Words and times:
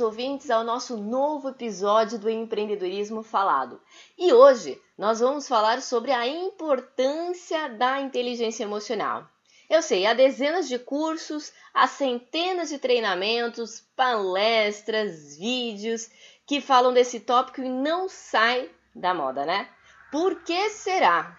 ouvintes, 0.00 0.50
ao 0.50 0.64
nosso 0.64 0.96
novo 0.96 1.48
episódio 1.48 2.18
do 2.18 2.30
Empreendedorismo 2.30 3.22
Falado. 3.22 3.80
E 4.18 4.32
hoje 4.32 4.80
nós 4.96 5.20
vamos 5.20 5.46
falar 5.46 5.82
sobre 5.82 6.12
a 6.12 6.26
importância 6.26 7.68
da 7.68 8.00
inteligência 8.00 8.64
emocional. 8.64 9.28
Eu 9.68 9.82
sei, 9.82 10.06
há 10.06 10.14
dezenas 10.14 10.68
de 10.68 10.78
cursos, 10.78 11.52
há 11.74 11.86
centenas 11.86 12.68
de 12.68 12.78
treinamentos, 12.78 13.80
palestras, 13.96 15.36
vídeos 15.36 16.08
que 16.46 16.60
falam 16.60 16.92
desse 16.92 17.20
tópico 17.20 17.60
e 17.60 17.68
não 17.68 18.08
sai 18.08 18.70
da 18.94 19.12
moda, 19.12 19.44
né? 19.44 19.68
Por 20.12 20.42
que 20.42 20.70
será? 20.70 21.36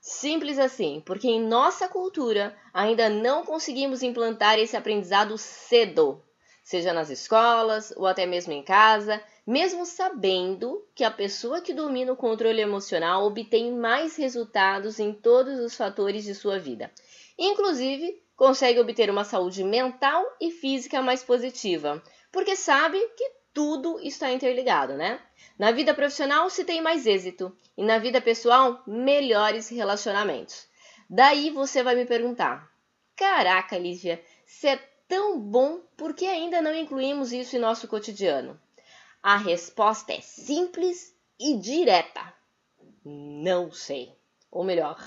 Simples 0.00 0.60
assim, 0.60 1.02
porque 1.04 1.26
em 1.26 1.40
nossa 1.40 1.88
cultura 1.88 2.56
ainda 2.72 3.08
não 3.08 3.44
conseguimos 3.44 4.04
implantar 4.04 4.56
esse 4.56 4.76
aprendizado 4.76 5.36
cedo, 5.36 6.22
seja 6.66 6.92
nas 6.92 7.10
escolas 7.10 7.94
ou 7.96 8.08
até 8.08 8.26
mesmo 8.26 8.52
em 8.52 8.60
casa, 8.60 9.22
mesmo 9.46 9.86
sabendo 9.86 10.84
que 10.96 11.04
a 11.04 11.10
pessoa 11.12 11.60
que 11.60 11.72
domina 11.72 12.12
o 12.12 12.16
controle 12.16 12.60
emocional 12.60 13.24
obtém 13.24 13.72
mais 13.72 14.16
resultados 14.16 14.98
em 14.98 15.12
todos 15.12 15.60
os 15.60 15.76
fatores 15.76 16.24
de 16.24 16.34
sua 16.34 16.58
vida. 16.58 16.90
Inclusive, 17.38 18.20
consegue 18.34 18.80
obter 18.80 19.08
uma 19.08 19.22
saúde 19.22 19.62
mental 19.62 20.26
e 20.40 20.50
física 20.50 21.00
mais 21.00 21.22
positiva, 21.22 22.02
porque 22.32 22.56
sabe 22.56 22.98
que 23.16 23.30
tudo 23.54 24.00
está 24.00 24.32
interligado, 24.32 24.94
né? 24.94 25.20
Na 25.56 25.70
vida 25.70 25.94
profissional 25.94 26.50
se 26.50 26.64
tem 26.64 26.82
mais 26.82 27.06
êxito 27.06 27.56
e 27.76 27.84
na 27.84 27.98
vida 27.98 28.20
pessoal 28.20 28.82
melhores 28.84 29.68
relacionamentos. 29.68 30.66
Daí 31.08 31.48
você 31.50 31.84
vai 31.84 31.94
me 31.94 32.06
perguntar: 32.06 32.68
Caraca, 33.14 33.78
Lívia, 33.78 34.20
se 34.44 34.66
é 34.66 34.95
tão 35.08 35.38
bom, 35.38 35.80
por 35.96 36.14
que 36.14 36.26
ainda 36.26 36.60
não 36.60 36.74
incluímos 36.74 37.32
isso 37.32 37.56
em 37.56 37.58
nosso 37.58 37.88
cotidiano? 37.88 38.60
A 39.22 39.36
resposta 39.36 40.12
é 40.12 40.20
simples 40.20 41.14
e 41.38 41.56
direta. 41.56 42.34
Não 43.04 43.70
sei. 43.72 44.12
Ou 44.50 44.64
melhor, 44.64 44.98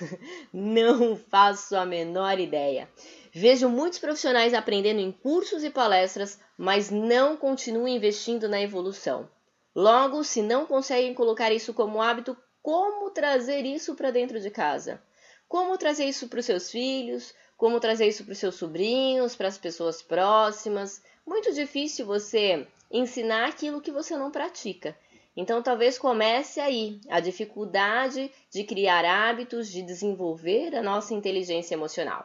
não 0.52 1.16
faço 1.16 1.76
a 1.76 1.84
menor 1.84 2.38
ideia. 2.38 2.88
Vejo 3.32 3.68
muitos 3.68 3.98
profissionais 3.98 4.54
aprendendo 4.54 5.00
em 5.00 5.10
cursos 5.10 5.64
e 5.64 5.70
palestras, 5.70 6.38
mas 6.56 6.90
não 6.90 7.36
continuam 7.36 7.88
investindo 7.88 8.48
na 8.48 8.60
evolução. 8.60 9.28
Logo, 9.74 10.22
se 10.22 10.40
não 10.40 10.66
conseguem 10.66 11.12
colocar 11.14 11.52
isso 11.52 11.74
como 11.74 12.00
hábito, 12.00 12.36
como 12.62 13.10
trazer 13.10 13.66
isso 13.66 13.94
para 13.94 14.12
dentro 14.12 14.40
de 14.40 14.50
casa? 14.50 15.02
Como 15.48 15.76
trazer 15.76 16.04
isso 16.04 16.28
para 16.28 16.38
os 16.38 16.46
seus 16.46 16.70
filhos? 16.70 17.34
Como 17.56 17.80
trazer 17.80 18.06
isso 18.06 18.24
para 18.24 18.32
os 18.32 18.38
seus 18.38 18.54
sobrinhos, 18.56 19.36
para 19.36 19.48
as 19.48 19.58
pessoas 19.58 20.02
próximas? 20.02 21.02
Muito 21.26 21.52
difícil 21.52 22.06
você 22.06 22.66
ensinar 22.90 23.48
aquilo 23.48 23.80
que 23.80 23.92
você 23.92 24.16
não 24.16 24.30
pratica. 24.30 24.96
Então, 25.36 25.62
talvez 25.62 25.98
comece 25.98 26.60
aí 26.60 27.00
a 27.08 27.18
dificuldade 27.18 28.30
de 28.50 28.64
criar 28.64 29.04
hábitos, 29.04 29.68
de 29.68 29.82
desenvolver 29.82 30.76
a 30.76 30.82
nossa 30.82 31.12
inteligência 31.12 31.74
emocional. 31.74 32.24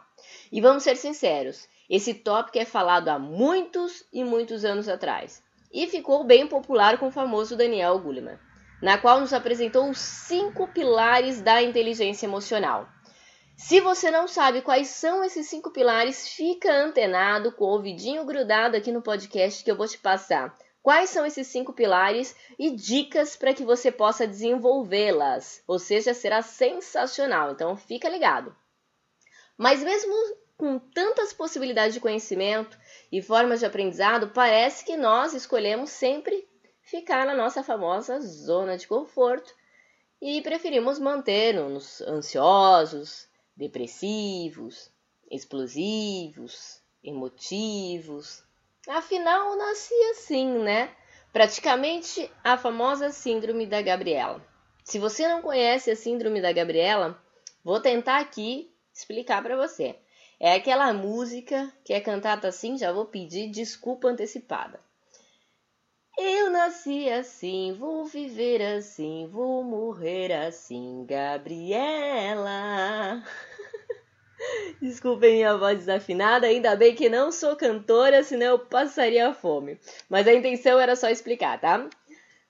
E 0.52 0.61
vamos 0.61 0.83
ser 0.83 0.95
sinceros, 0.95 1.67
esse 1.89 2.13
tópico 2.13 2.59
é 2.59 2.66
falado 2.66 3.09
há 3.09 3.17
muitos 3.17 4.05
e 4.13 4.23
muitos 4.23 4.63
anos 4.63 4.88
atrás 4.88 5.41
e 5.72 5.88
ficou 5.88 6.23
bem 6.23 6.47
popular 6.47 6.97
com 6.97 7.07
o 7.07 7.11
famoso 7.11 7.55
Daniel 7.55 8.00
Goleman, 8.00 8.39
na 8.81 8.97
qual 8.97 9.19
nos 9.19 9.33
apresentou 9.33 9.89
os 9.89 10.00
cinco 10.00 10.67
pilares 10.67 11.41
da 11.41 11.61
inteligência 11.61 12.25
emocional. 12.25 12.88
Se 13.59 13.79
você 13.81 14.09
não 14.09 14.27
sabe 14.27 14.61
quais 14.61 14.88
são 14.88 15.23
esses 15.23 15.47
cinco 15.47 15.69
pilares, 15.69 16.28
fica 16.29 16.72
antenado 16.73 17.51
com 17.51 17.66
o 17.66 17.73
ouvidinho 17.73 18.25
grudado 18.25 18.75
aqui 18.75 18.91
no 18.91 19.01
podcast 19.01 19.63
que 19.63 19.69
eu 19.69 19.75
vou 19.75 19.88
te 19.88 19.97
passar 19.97 20.57
Quais 20.81 21.09
são 21.09 21.25
esses 21.25 21.47
cinco 21.47 21.73
pilares 21.73 22.35
e 22.57 22.72
dicas 22.72 23.35
para 23.35 23.53
que 23.53 23.66
você 23.66 23.91
possa 23.91 24.25
desenvolvê-las? 24.25 25.61
Ou 25.67 25.78
seja, 25.78 26.13
será 26.13 26.41
sensacional, 26.41 27.51
então 27.51 27.75
fica 27.75 28.07
ligado. 28.07 28.56
Mas 29.57 29.84
mesmo 29.84 30.13
com 30.57 30.79
tantas 30.79 31.34
possibilidades 31.34 31.94
de 31.94 32.00
conhecimento 32.00 32.78
e 33.11 33.22
formas 33.22 33.59
de 33.59 33.66
aprendizado, 33.66 34.29
parece 34.29 34.85
que 34.85 34.95
nós 34.95 35.34
escolhemos 35.34 35.89
sempre 35.89 36.47
ficar 36.81 37.25
na 37.25 37.35
nossa 37.35 37.61
famosa 37.61 38.19
zona 38.22 38.78
de 38.78 38.88
conforto 38.88 39.53
e 40.22 40.41
preferimos 40.41 40.97
manter-nos 40.97 42.01
ansiosos, 42.01 43.28
depressivos, 43.59 44.90
explosivos, 45.30 46.81
emotivos, 47.03 48.44
Afinal, 48.88 49.56
nasci 49.56 49.94
assim, 50.12 50.47
né? 50.47 50.90
Praticamente 51.31 52.31
a 52.44 52.58
famosa 52.58 53.12
Síndrome 53.12 53.68
da 53.68 53.84
Gabriela. 53.84 54.42
Se 54.84 54.97
você 54.97 55.28
não 55.28 55.44
conhece 55.44 55.92
a 55.92 55.96
Síndrome 55.96 56.42
da 56.42 56.52
Gabriela, 56.52 57.22
vou 57.64 57.80
tentar 57.80 58.18
aqui 58.20 58.74
explicar 58.92 59.44
para 59.44 59.56
você. 59.56 59.96
É 60.40 60.53
aquela 60.53 60.91
música 60.91 61.72
que 61.84 61.94
é 61.94 62.02
cantada 62.02 62.47
assim, 62.47 62.80
já 62.80 62.91
vou 62.91 63.06
pedir 63.06 63.52
desculpa 63.52 64.08
antecipada. 64.08 64.80
Eu 66.18 66.50
nasci 66.50 67.09
assim, 67.09 67.74
vou 67.74 68.06
viver 68.06 68.62
assim, 68.62 69.28
vou 69.28 69.64
morrer 69.64 70.34
assim, 70.34 71.06
Gabriela. 71.08 72.44
Desculpem 74.81 75.35
minha 75.35 75.57
voz 75.57 75.79
desafinada, 75.79 76.47
ainda 76.47 76.75
bem 76.75 76.95
que 76.95 77.09
não 77.09 77.31
sou 77.31 77.55
cantora, 77.55 78.23
senão 78.23 78.47
eu 78.47 78.59
passaria 78.59 79.33
fome. 79.33 79.79
Mas 80.09 80.27
a 80.27 80.33
intenção 80.33 80.79
era 80.79 80.95
só 80.95 81.09
explicar, 81.09 81.59
tá? 81.59 81.89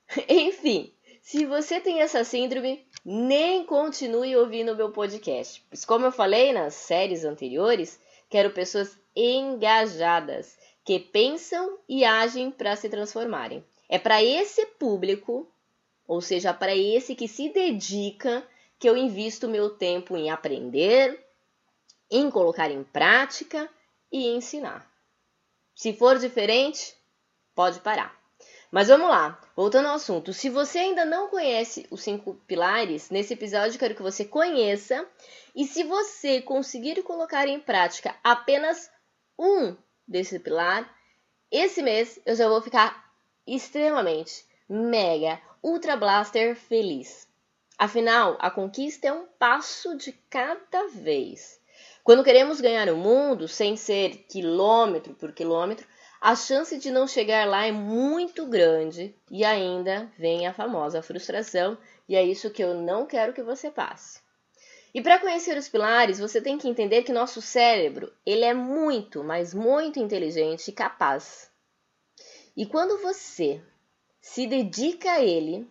Enfim, 0.28 0.94
se 1.22 1.46
você 1.46 1.80
tem 1.80 2.02
essa 2.02 2.24
síndrome, 2.24 2.86
nem 3.04 3.66
continue 3.66 4.36
ouvindo 4.36 4.74
o 4.74 4.76
meu 4.76 4.92
podcast. 4.92 5.64
Pois 5.70 5.86
como 5.86 6.06
eu 6.06 6.12
falei 6.12 6.54
nas 6.54 6.74
séries 6.74 7.24
anteriores, 7.24 8.00
quero 8.30 8.52
pessoas 8.52 8.98
engajadas, 9.16 10.58
que 10.84 11.00
pensam 11.00 11.78
e 11.88 12.04
agem 12.04 12.50
para 12.50 12.76
se 12.76 12.90
transformarem. 12.90 13.64
É 13.88 14.00
para 14.00 14.24
esse 14.24 14.66
público, 14.66 15.48
ou 16.08 16.22
seja, 16.22 16.54
para 16.54 16.76
esse 16.76 17.16
que 17.16 17.28
se 17.28 17.50
dedica, 17.50 18.44
que 18.80 18.90
eu 18.90 18.96
invisto 18.96 19.48
meu 19.48 19.70
tempo 19.72 20.16
em 20.16 20.30
aprender, 20.30 21.20
em 22.10 22.30
colocar 22.30 22.72
em 22.72 22.84
prática 22.84 23.70
e 24.12 24.28
ensinar. 24.28 24.90
Se 25.76 25.94
for 25.94 26.18
diferente, 26.18 26.96
pode 27.56 27.80
parar. 27.80 28.18
Mas 28.72 28.88
vamos 28.88 29.10
lá, 29.10 29.40
voltando 29.56 29.88
ao 29.88 29.96
assunto. 29.96 30.32
Se 30.32 30.50
você 30.50 30.80
ainda 30.80 31.04
não 31.04 31.28
conhece 31.28 31.88
os 31.90 32.04
cinco 32.04 32.36
pilares, 32.46 33.10
nesse 33.10 33.34
episódio 33.34 33.80
quero 33.80 33.96
que 33.96 34.02
você 34.02 34.24
conheça. 34.24 35.08
E 35.56 35.66
se 35.66 35.84
você 35.84 36.42
conseguir 36.42 37.02
colocar 37.02 37.48
em 37.48 37.60
prática 37.60 38.16
apenas 38.24 38.92
um 39.38 39.76
desse 40.08 40.38
pilar, 40.40 40.90
esse 41.52 41.82
mês 41.82 42.20
eu 42.26 42.36
já 42.36 42.48
vou 42.48 42.62
ficar 42.62 43.12
extremamente, 43.48 44.46
mega, 44.70 45.42
ultra 45.64 45.98
blaster 45.98 46.56
feliz. 46.56 47.28
Afinal, 47.78 48.38
a 48.40 48.52
conquista 48.52 49.08
é 49.08 49.14
um 49.14 49.26
passo 49.26 49.98
de 49.98 50.12
cada 50.30 50.88
vez. 50.90 51.59
Quando 52.10 52.24
queremos 52.24 52.60
ganhar 52.60 52.90
o 52.90 52.98
mundo 52.98 53.48
sem 53.48 53.78
ser 53.78 54.26
quilômetro 54.28 55.14
por 55.14 55.32
quilômetro, 55.32 55.86
a 56.20 56.36
chance 56.36 56.76
de 56.80 56.90
não 56.90 57.08
chegar 57.08 57.48
lá 57.48 57.68
é 57.68 57.72
muito 57.72 58.48
grande 58.48 59.16
e 59.30 59.46
ainda 59.46 60.12
vem 60.18 60.48
a 60.48 60.52
famosa 60.52 61.04
frustração, 61.04 61.78
e 62.08 62.16
é 62.16 62.24
isso 62.24 62.50
que 62.50 62.64
eu 62.64 62.74
não 62.74 63.06
quero 63.06 63.32
que 63.32 63.44
você 63.44 63.70
passe. 63.70 64.22
E 64.92 65.04
para 65.04 65.20
conhecer 65.20 65.56
os 65.56 65.70
pilares, 65.70 66.18
você 66.18 66.42
tem 66.42 66.58
que 66.58 66.68
entender 66.68 67.04
que 67.04 67.14
nosso 67.14 67.44
cérebro, 67.44 68.12
ele 68.26 68.44
é 68.44 68.56
muito, 68.56 69.24
mas 69.24 69.54
muito 69.54 70.00
inteligente 70.00 70.70
e 70.70 70.74
capaz. 70.74 71.52
E 72.58 72.66
quando 72.66 72.98
você 73.04 73.62
se 74.20 74.48
dedica 74.48 75.12
a 75.12 75.24
ele, 75.24 75.70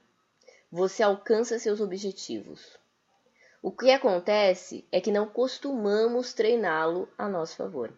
você 0.70 1.02
alcança 1.02 1.58
seus 1.58 1.80
objetivos. 1.80 2.78
O 3.68 3.70
que 3.70 3.90
acontece 3.90 4.88
é 4.90 4.98
que 4.98 5.12
não 5.12 5.26
costumamos 5.26 6.32
treiná-lo 6.32 7.06
a 7.18 7.28
nosso 7.28 7.54
favor. 7.54 7.92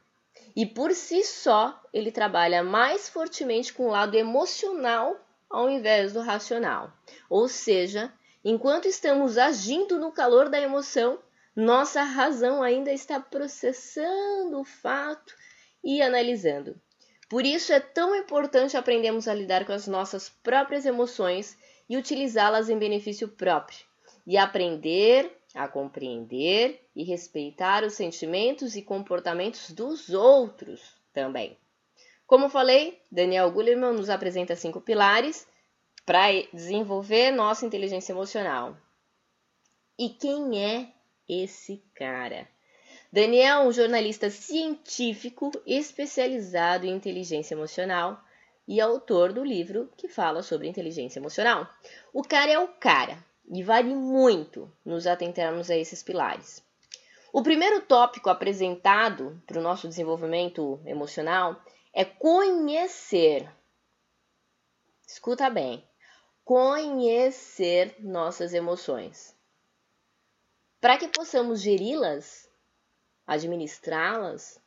E 0.56 0.66
por 0.66 0.90
si 0.90 1.22
só, 1.22 1.80
ele 1.92 2.10
trabalha 2.10 2.60
mais 2.60 3.08
fortemente 3.08 3.72
com 3.72 3.86
o 3.86 3.90
lado 3.92 4.16
emocional 4.16 5.16
ao 5.48 5.70
invés 5.70 6.12
do 6.12 6.22
racional. 6.22 6.92
Ou 7.28 7.46
seja, 7.46 8.12
enquanto 8.44 8.88
estamos 8.88 9.38
agindo 9.38 9.96
no 9.96 10.10
calor 10.10 10.48
da 10.48 10.60
emoção, 10.60 11.20
nossa 11.54 12.02
razão 12.02 12.64
ainda 12.64 12.90
está 12.90 13.20
processando 13.20 14.58
o 14.58 14.64
fato 14.64 15.32
e 15.84 16.02
analisando. 16.02 16.80
Por 17.28 17.46
isso 17.46 17.72
é 17.72 17.78
tão 17.78 18.16
importante 18.16 18.76
aprendermos 18.76 19.28
a 19.28 19.34
lidar 19.34 19.64
com 19.64 19.72
as 19.72 19.86
nossas 19.86 20.28
próprias 20.28 20.84
emoções 20.84 21.56
e 21.88 21.96
utilizá-las 21.96 22.68
em 22.68 22.76
benefício 22.76 23.28
próprio, 23.28 23.78
e 24.26 24.36
aprender 24.36 25.39
a 25.54 25.66
compreender 25.66 26.86
e 26.94 27.02
respeitar 27.02 27.84
os 27.84 27.94
sentimentos 27.94 28.76
e 28.76 28.82
comportamentos 28.82 29.70
dos 29.70 30.10
outros 30.10 30.80
também. 31.12 31.56
Como 32.26 32.48
falei, 32.48 33.02
Daniel 33.10 33.50
Goleman 33.50 33.92
nos 33.92 34.08
apresenta 34.08 34.54
cinco 34.54 34.80
pilares 34.80 35.48
para 36.06 36.28
desenvolver 36.52 37.32
nossa 37.32 37.66
inteligência 37.66 38.12
emocional. 38.12 38.76
E 39.98 40.08
quem 40.08 40.64
é 40.64 40.92
esse 41.28 41.82
cara? 41.94 42.48
Daniel 43.12 43.62
é 43.62 43.66
um 43.66 43.72
jornalista 43.72 44.30
científico 44.30 45.50
especializado 45.66 46.86
em 46.86 46.94
inteligência 46.94 47.54
emocional 47.54 48.22
e 48.68 48.80
autor 48.80 49.32
do 49.32 49.44
livro 49.44 49.90
que 49.96 50.06
fala 50.06 50.44
sobre 50.44 50.68
inteligência 50.68 51.18
emocional. 51.18 51.68
O 52.12 52.22
cara 52.22 52.52
é 52.52 52.58
o 52.58 52.68
cara 52.68 53.18
e 53.50 53.62
vale 53.62 53.94
muito 53.94 54.72
nos 54.84 55.06
atentarmos 55.06 55.70
a 55.70 55.76
esses 55.76 56.02
pilares. 56.02 56.62
O 57.32 57.42
primeiro 57.42 57.82
tópico 57.82 58.30
apresentado 58.30 59.42
para 59.46 59.58
o 59.58 59.62
nosso 59.62 59.88
desenvolvimento 59.88 60.80
emocional 60.86 61.60
é 61.92 62.04
conhecer. 62.04 63.50
Escuta 65.06 65.50
bem. 65.50 65.84
Conhecer 66.44 67.96
nossas 68.00 68.54
emoções. 68.54 69.36
Para 70.80 70.96
que 70.96 71.08
possamos 71.08 71.60
geri-las, 71.60 72.48
administrá-las, 73.26 74.60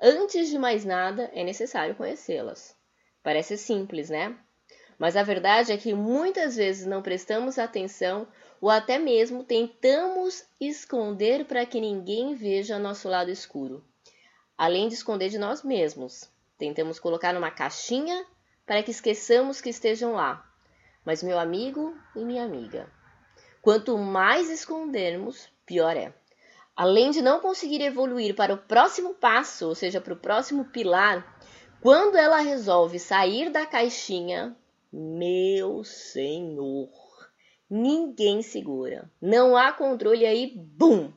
antes 0.00 0.48
de 0.48 0.58
mais 0.58 0.84
nada 0.84 1.30
é 1.34 1.42
necessário 1.42 1.96
conhecê-las. 1.96 2.76
Parece 3.22 3.58
simples, 3.58 4.08
né? 4.08 4.38
Mas 4.98 5.16
a 5.16 5.22
verdade 5.22 5.72
é 5.72 5.76
que 5.76 5.92
muitas 5.92 6.56
vezes 6.56 6.86
não 6.86 7.02
prestamos 7.02 7.58
atenção 7.58 8.26
ou 8.60 8.70
até 8.70 8.98
mesmo 8.98 9.44
tentamos 9.44 10.44
esconder 10.60 11.44
para 11.44 11.66
que 11.66 11.80
ninguém 11.80 12.34
veja 12.34 12.78
nosso 12.78 13.08
lado 13.08 13.30
escuro. 13.30 13.84
Além 14.56 14.88
de 14.88 14.94
esconder 14.94 15.28
de 15.28 15.38
nós 15.38 15.62
mesmos, 15.62 16.30
tentamos 16.56 16.98
colocar 16.98 17.34
numa 17.34 17.50
caixinha 17.50 18.24
para 18.64 18.82
que 18.82 18.90
esqueçamos 18.90 19.60
que 19.60 19.68
estejam 19.68 20.12
lá. 20.12 20.44
Mas, 21.04 21.22
meu 21.22 21.38
amigo 21.38 21.96
e 22.16 22.24
minha 22.24 22.44
amiga, 22.44 22.90
quanto 23.60 23.96
mais 23.98 24.50
escondermos, 24.50 25.48
pior 25.66 25.96
é. 25.96 26.12
Além 26.74 27.10
de 27.10 27.22
não 27.22 27.38
conseguir 27.38 27.80
evoluir 27.82 28.34
para 28.34 28.54
o 28.54 28.58
próximo 28.58 29.14
passo, 29.14 29.68
ou 29.68 29.74
seja, 29.74 30.00
para 30.00 30.14
o 30.14 30.18
próximo 30.18 30.64
pilar, 30.64 31.38
quando 31.80 32.16
ela 32.16 32.38
resolve 32.38 32.98
sair 32.98 33.50
da 33.50 33.64
caixinha, 33.64 34.56
meu 34.92 35.82
senhor, 35.84 36.90
ninguém 37.68 38.42
segura. 38.42 39.10
Não 39.20 39.56
há 39.56 39.72
controle 39.72 40.24
aí, 40.24 40.52
bum! 40.56 41.12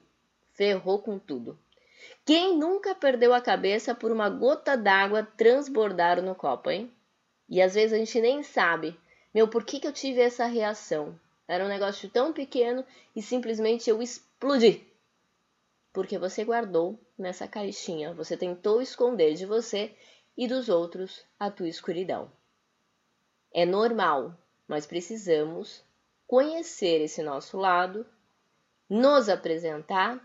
Ferrou 0.54 1.00
com 1.00 1.18
tudo. 1.18 1.58
Quem 2.26 2.58
nunca 2.58 2.94
perdeu 2.94 3.34
a 3.34 3.42
cabeça 3.42 3.96
por 3.96 4.12
uma 4.12 4.30
gota 4.30 4.76
d'água 4.76 5.24
transbordar 5.24 6.22
no 6.22 6.36
copo, 6.36 6.70
hein? 6.70 6.92
E 7.48 7.62
às 7.62 7.74
vezes 7.74 7.94
a 7.94 7.98
gente 7.98 8.22
nem 8.22 8.44
sabe, 8.44 8.98
meu, 9.34 9.48
por 9.48 9.64
que, 9.64 9.80
que 9.80 9.88
eu 9.88 9.94
tive 9.94 10.22
essa 10.22 10.46
reação? 10.46 11.20
Era 11.48 11.66
um 11.66 11.68
negócio 11.68 12.10
tão 12.10 12.32
pequeno 12.32 12.86
e 13.16 13.22
simplesmente 13.22 13.90
eu 13.90 14.02
explodi. 14.02 14.86
Porque 15.92 16.18
você 16.18 16.44
guardou 16.44 17.00
nessa 17.18 17.48
caixinha, 17.48 18.14
você 18.14 18.38
tentou 18.38 18.82
esconder 18.82 19.34
de 19.34 19.46
você 19.46 19.92
e 20.38 20.48
dos 20.48 20.70
outros 20.70 21.26
a 21.40 21.50
tua 21.50 21.68
escuridão. 21.68 22.32
É 23.54 23.66
normal, 23.66 24.34
mas 24.68 24.86
precisamos 24.86 25.84
conhecer 26.28 27.02
esse 27.02 27.24
nosso 27.24 27.58
lado, 27.58 28.06
nos 28.88 29.30
apresentar 29.30 30.20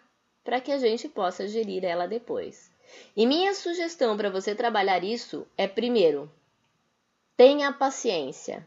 para 0.44 0.60
que 0.60 0.70
a 0.70 0.78
gente 0.78 1.08
possa 1.08 1.48
gerir 1.48 1.84
ela 1.84 2.06
depois. 2.06 2.70
E 3.16 3.26
minha 3.26 3.54
sugestão 3.54 4.16
para 4.16 4.30
você 4.30 4.54
trabalhar 4.54 5.02
isso 5.02 5.46
é 5.56 5.66
primeiro, 5.66 6.30
tenha 7.36 7.72
paciência. 7.72 8.66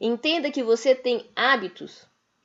Entenda 0.00 0.50
que 0.50 0.62
você 0.62 0.94
tem 0.94 1.30
hábitos 1.34 2.04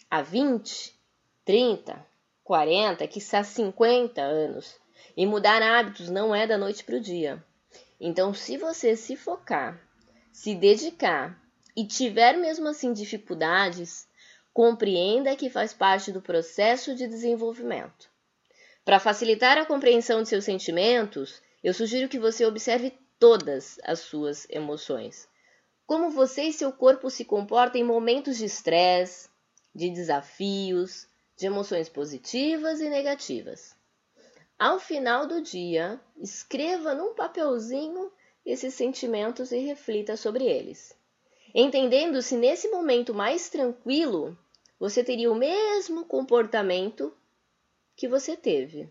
há 0.09 0.21
20, 0.21 0.95
30, 1.43 2.05
40, 2.43 3.07
quizá 3.07 3.43
50 3.43 4.21
anos. 4.21 4.79
E 5.17 5.25
mudar 5.25 5.61
hábitos 5.61 6.09
não 6.09 6.33
é 6.33 6.47
da 6.47 6.57
noite 6.57 6.83
para 6.83 6.95
o 6.95 7.01
dia. 7.01 7.43
Então, 7.99 8.33
se 8.33 8.57
você 8.57 8.95
se 8.95 9.15
focar, 9.15 9.79
se 10.31 10.55
dedicar 10.55 11.39
e 11.75 11.85
tiver 11.85 12.37
mesmo 12.37 12.67
assim 12.67 12.93
dificuldades, 12.93 14.07
compreenda 14.53 15.35
que 15.35 15.49
faz 15.49 15.73
parte 15.73 16.11
do 16.11 16.21
processo 16.21 16.95
de 16.95 17.07
desenvolvimento. 17.07 18.09
Para 18.83 18.99
facilitar 18.99 19.57
a 19.57 19.65
compreensão 19.65 20.21
de 20.21 20.29
seus 20.29 20.43
sentimentos, 20.43 21.41
eu 21.63 21.73
sugiro 21.73 22.09
que 22.09 22.19
você 22.19 22.45
observe 22.45 22.93
todas 23.19 23.79
as 23.83 23.99
suas 23.99 24.47
emoções. 24.49 25.27
Como 25.85 26.09
você 26.09 26.43
e 26.43 26.53
seu 26.53 26.71
corpo 26.71 27.09
se 27.09 27.23
comportam 27.23 27.79
em 27.79 27.83
momentos 27.83 28.37
de 28.37 28.45
estresse, 28.45 29.29
de 29.73 29.89
desafios, 29.89 31.07
de 31.37 31.45
emoções 31.45 31.87
positivas 31.87 32.81
e 32.81 32.89
negativas. 32.89 33.75
Ao 34.57 34.79
final 34.79 35.25
do 35.27 35.41
dia, 35.41 35.99
escreva 36.17 36.93
num 36.93 37.13
papelzinho 37.13 38.11
esses 38.45 38.73
sentimentos 38.73 39.51
e 39.51 39.59
reflita 39.59 40.17
sobre 40.17 40.45
eles. 40.45 40.95
Entendendo 41.53 42.21
se 42.21 42.35
nesse 42.35 42.69
momento 42.69 43.13
mais 43.13 43.49
tranquilo 43.49 44.37
você 44.79 45.03
teria 45.03 45.31
o 45.31 45.35
mesmo 45.35 46.05
comportamento 46.05 47.13
que 47.95 48.07
você 48.07 48.35
teve, 48.35 48.89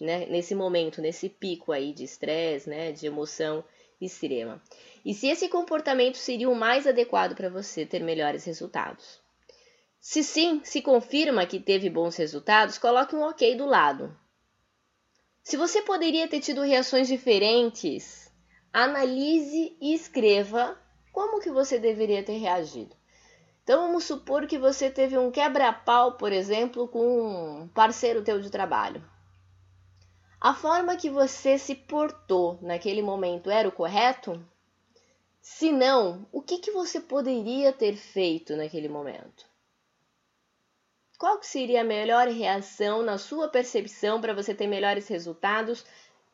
né? 0.00 0.26
Nesse 0.26 0.54
momento, 0.54 1.02
nesse 1.02 1.28
pico 1.28 1.72
aí 1.72 1.92
de 1.92 2.04
estresse, 2.04 2.70
né? 2.70 2.92
De 2.92 3.06
emoção 3.06 3.64
extrema. 4.00 4.62
E 5.04 5.12
se 5.14 5.28
esse 5.28 5.48
comportamento 5.48 6.16
seria 6.16 6.48
o 6.48 6.54
mais 6.54 6.86
adequado 6.86 7.34
para 7.34 7.48
você 7.48 7.84
ter 7.84 8.02
melhores 8.02 8.44
resultados. 8.44 9.20
Se 10.00 10.22
sim, 10.22 10.60
se 10.62 10.80
confirma 10.80 11.46
que 11.46 11.58
teve 11.58 11.90
bons 11.90 12.16
resultados, 12.16 12.78
coloque 12.78 13.16
um 13.16 13.26
OK 13.28 13.56
do 13.56 13.66
lado. 13.66 14.16
Se 15.42 15.56
você 15.56 15.82
poderia 15.82 16.28
ter 16.28 16.40
tido 16.40 16.62
reações 16.62 17.08
diferentes, 17.08 18.25
analise 18.76 19.74
e 19.80 19.94
escreva 19.94 20.78
como 21.10 21.40
que 21.40 21.50
você 21.50 21.78
deveria 21.78 22.22
ter 22.22 22.36
reagido. 22.36 22.94
Então 23.64 23.86
vamos 23.86 24.04
supor 24.04 24.46
que 24.46 24.58
você 24.58 24.90
teve 24.90 25.16
um 25.16 25.30
quebra-pau, 25.30 26.18
por 26.18 26.30
exemplo, 26.30 26.86
com 26.86 27.62
um 27.62 27.68
parceiro 27.68 28.22
teu 28.22 28.38
de 28.38 28.50
trabalho. 28.50 29.02
A 30.38 30.52
forma 30.52 30.94
que 30.94 31.08
você 31.08 31.56
se 31.56 31.74
portou 31.74 32.58
naquele 32.60 33.00
momento 33.00 33.50
era 33.50 33.66
o 33.66 33.72
correto? 33.72 34.46
Se 35.40 35.72
não, 35.72 36.28
o 36.30 36.42
que, 36.42 36.58
que 36.58 36.70
você 36.70 37.00
poderia 37.00 37.72
ter 37.72 37.96
feito 37.96 38.54
naquele 38.56 38.90
momento? 38.90 39.46
Qual 41.18 41.42
seria 41.42 41.80
a 41.80 41.84
melhor 41.84 42.28
reação 42.28 43.02
na 43.02 43.16
sua 43.16 43.48
percepção 43.48 44.20
para 44.20 44.34
você 44.34 44.54
ter 44.54 44.66
melhores 44.66 45.08
resultados, 45.08 45.82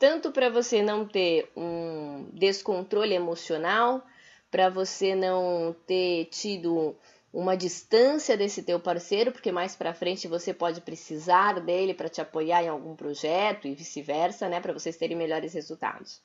tanto 0.02 0.32
para 0.32 0.50
você 0.50 0.82
não 0.82 1.06
ter 1.06 1.48
um 1.56 2.28
descontrole 2.32 3.14
emocional, 3.14 4.04
para 4.50 4.68
você 4.68 5.14
não 5.14 5.76
ter 5.86 6.24
tido 6.24 6.96
uma 7.32 7.56
distância 7.56 8.36
desse 8.36 8.64
teu 8.64 8.80
parceiro, 8.80 9.30
porque 9.30 9.52
mais 9.52 9.76
para 9.76 9.94
frente 9.94 10.26
você 10.26 10.52
pode 10.52 10.80
precisar 10.80 11.60
dele 11.60 11.94
para 11.94 12.08
te 12.08 12.20
apoiar 12.20 12.64
em 12.64 12.68
algum 12.68 12.96
projeto 12.96 13.68
e 13.68 13.76
vice-versa, 13.76 14.48
né, 14.48 14.58
para 14.58 14.72
vocês 14.72 14.96
terem 14.96 15.16
melhores 15.16 15.54
resultados. 15.54 16.20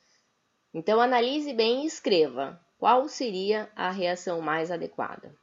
Então 0.74 1.00
analise 1.00 1.53
bem 1.53 1.84
e 1.84 1.86
escreva 1.86 2.60
qual 2.79 3.07
seria 3.07 3.69
a 3.75 3.91
reação 3.91 4.41
mais 4.41 4.72
adequada 4.72 5.36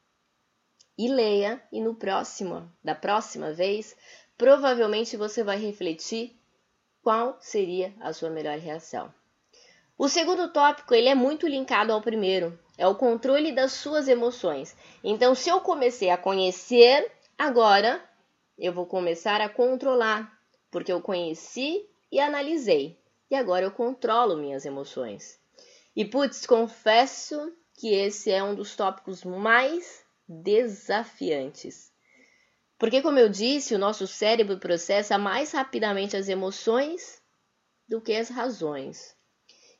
e 0.99 1.07
leia, 1.07 1.63
e 1.71 1.81
no 1.81 1.95
próximo, 1.95 2.69
da 2.83 2.97
próxima 2.97 3.53
vez, 3.53 3.95
provavelmente 4.37 5.17
você 5.17 5.45
vai 5.45 5.57
refletir 5.57 6.37
qual 7.05 7.37
seria 7.39 7.93
a 8.01 8.15
sua 8.15 8.31
melhor 8.31 8.59
reação. 8.59 9.13
O 9.97 10.09
segundo 10.09 10.51
tópico, 10.53 10.95
ele 10.95 11.09
é 11.09 11.15
muito 11.15 11.47
linkado 11.47 11.93
ao 11.93 12.01
primeiro, 12.01 12.59
é 12.79 12.89
o 12.89 12.97
controle 12.97 13.53
das 13.53 13.73
suas 13.73 14.09
emoções. 14.09 14.75
Então, 15.05 15.35
se 15.35 15.51
eu 15.51 15.61
comecei 15.61 16.09
a 16.09 16.17
conhecer, 16.17 17.13
agora 17.39 18.03
eu 18.59 18.73
vou 18.73 18.87
começar 18.87 19.41
a 19.41 19.49
controlar, 19.49 20.33
porque 20.71 20.91
eu 20.91 21.01
conheci 21.01 21.87
e 22.11 22.19
analisei, 22.19 22.99
e 23.31 23.37
agora 23.37 23.67
eu 23.67 23.71
controlo 23.71 24.37
minhas 24.37 24.65
emoções. 24.65 25.39
E 25.95 26.05
putz, 26.05 26.47
confesso 26.47 27.53
que 27.75 27.95
esse 27.95 28.33
é 28.33 28.43
um 28.43 28.55
dos 28.55 28.75
tópicos 28.75 29.23
mais 29.23 30.03
desafiantes. 30.27 31.94
Porque, 32.79 33.01
como 33.01 33.19
eu 33.19 33.29
disse, 33.29 33.75
o 33.75 33.79
nosso 33.79 34.07
cérebro 34.07 34.59
processa 34.59 35.17
mais 35.17 35.53
rapidamente 35.53 36.17
as 36.17 36.29
emoções 36.29 37.23
do 37.89 38.01
que 38.01 38.15
as 38.15 38.29
razões. 38.29 39.17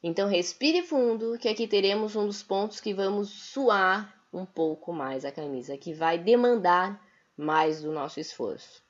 Então, 0.03 0.29
respire 0.29 0.83
fundo, 0.83 1.39
que 1.39 1.49
aqui 1.49 1.67
teremos 1.67 2.15
um 2.15 2.27
dos 2.27 2.43
pontos 2.43 2.81
que 2.81 2.93
vamos 2.95 3.31
suar 3.31 4.15
um 4.33 4.45
pouco 4.45 4.93
mais 4.93 5.25
a 5.25 5.33
camisa, 5.33 5.79
que 5.79 5.95
vai 5.95 6.19
demandar 6.19 7.03
mais 7.37 7.83
do 7.83 7.91
nosso 7.91 8.21
esforço. 8.21 8.83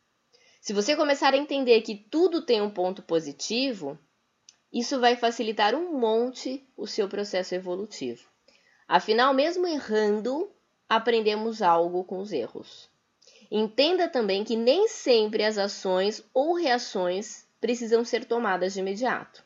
Se 0.61 0.73
você 0.73 0.97
começar 0.97 1.35
a 1.35 1.37
entender 1.37 1.83
que 1.83 1.95
tudo 1.95 2.43
tem 2.43 2.63
um 2.63 2.71
ponto 2.71 3.03
positivo, 3.03 3.99
isso 4.73 4.99
vai 4.99 5.15
facilitar 5.15 5.75
um 5.75 5.99
monte 5.99 6.67
o 6.77 6.87
seu 6.87 7.09
processo 7.09 7.55
evolutivo. 7.55 8.27
Afinal, 8.89 9.33
mesmo 9.33 9.67
errando, 9.67 10.51
aprendemos 10.89 11.63
algo 11.63 12.03
com 12.05 12.19
os 12.19 12.33
erros. 12.33 12.91
Entenda 13.57 14.09
também 14.09 14.43
que 14.43 14.57
nem 14.57 14.89
sempre 14.89 15.45
as 15.45 15.59
ações 15.59 16.29
ou 16.35 16.57
reações 16.57 17.47
precisam 17.61 18.05
ser 18.05 18.25
tomadas 18.25 18.75
de 18.75 18.81
imediato. 18.81 19.45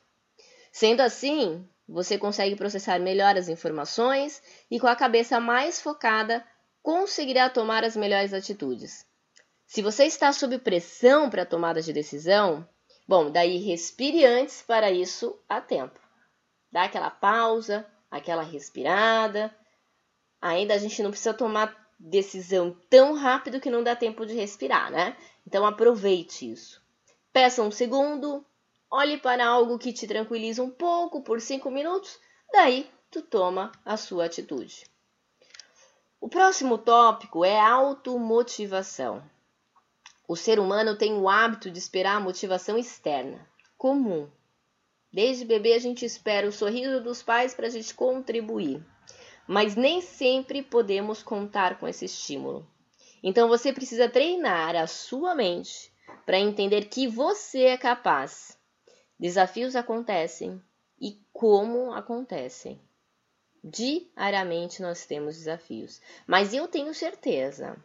Sendo 0.73 1.03
assim, 1.03 1.69
você 1.87 2.17
consegue 2.17 2.57
processar 2.57 2.99
melhor 2.99 3.37
as 3.37 3.50
informações 3.50 4.43
e, 4.71 4.81
com 4.81 4.87
a 4.87 4.97
cabeça 4.97 5.38
mais 5.38 5.83
focada, 5.83 6.43
conseguirá 6.83 7.50
tomar 7.50 7.85
as 7.85 7.95
melhores 7.95 8.33
atitudes. 8.33 9.05
Se 9.67 9.83
você 9.83 10.07
está 10.07 10.33
sob 10.33 10.59
pressão 10.59 11.29
para 11.29 11.43
a 11.43 11.47
tomada 11.47 11.83
de 11.83 11.93
decisão, 11.93 12.67
bom, 13.07 13.31
daí 13.31 13.59
respire 13.59 14.25
antes 14.25 14.62
para 14.62 14.91
isso 14.91 15.38
a 15.47 15.61
tempo. 15.61 16.00
Dá 16.73 16.85
aquela 16.85 17.11
pausa, 17.11 17.87
aquela 18.11 18.43
respirada. 18.43 19.55
Ainda 20.41 20.73
a 20.73 20.79
gente 20.79 21.03
não 21.03 21.11
precisa 21.11 21.35
tomar 21.35 21.88
decisão 21.99 22.76
tão 22.88 23.14
rápido 23.14 23.61
que 23.61 23.71
não 23.71 23.83
dá 23.83 23.97
tempo 23.97 24.25
de 24.25 24.35
respirar, 24.35 24.90
né? 24.90 25.17
Então 25.47 25.67
aproveite 25.67 26.50
isso. 26.50 26.81
Peça 27.33 27.62
um 27.62 27.71
segundo, 27.71 28.45
olhe 28.90 29.19
para 29.19 29.47
algo 29.47 29.78
que 29.78 29.93
te 29.93 30.07
tranquiliza 30.07 30.62
um 30.62 30.71
pouco 30.71 31.23
por 31.23 31.40
cinco 31.40 31.71
minutos, 31.71 32.19
daí 32.52 32.88
tu 33.11 33.23
toma 33.23 33.73
a 33.85 33.97
sua 33.97 34.26
atitude. 34.26 34.87
O 36.21 36.28
próximo 36.28 36.78
tópico 36.78 37.45
é 37.45 37.59
automotivação. 37.59 39.23
O 40.26 40.37
ser 40.37 40.59
humano 40.59 40.97
tem 40.97 41.14
o 41.14 41.28
hábito 41.28 41.71
de 41.71 41.78
esperar 41.78 42.17
a 42.17 42.21
motivação 42.21 42.76
externa, 42.76 43.47
comum. 43.76 44.28
Desde 45.12 45.45
bebê 45.45 45.73
a 45.73 45.78
gente 45.78 46.05
espera 46.05 46.47
o 46.47 46.52
sorriso 46.52 47.02
dos 47.02 47.23
pais 47.23 47.55
para 47.55 47.67
a 47.67 47.71
gente 47.71 47.95
contribuir 47.95 48.85
mas 49.49 49.75
nem 49.75 50.02
sempre 50.02 50.62
podemos 50.62 51.23
contar 51.23 51.78
com 51.78 51.88
esse 51.88 52.05
estímulo. 52.05 52.69
Então 53.23 53.49
você 53.49 53.73
precisa 53.73 54.09
treinar 54.09 54.76
a 54.76 54.87
sua 54.87 55.35
mente 55.35 55.90
para 56.26 56.38
entender 56.38 56.85
que 56.85 57.09
você 57.09 57.62
é 57.62 57.78
capaz. 57.78 58.59
Desafios 59.19 59.75
acontecem 59.75 60.62
e 61.00 61.19
como 61.33 61.93
acontecem. 61.93 62.78
Diariamente 63.64 64.83
nós 64.83 65.07
temos 65.07 65.37
desafios, 65.37 66.00
mas 66.26 66.52
eu 66.52 66.69
tenho 66.69 66.95
certeza 66.95 67.76